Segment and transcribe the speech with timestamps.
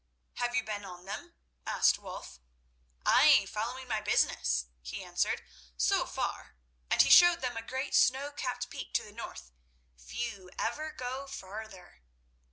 [0.37, 2.39] "Have you been on them?" asked Wulf.
[3.05, 5.43] "Ay, following my business," he answered,
[5.77, 6.55] "so far."
[6.89, 9.51] And he showed them a great snow capped peak to the north.
[9.95, 12.01] "Few ever go further."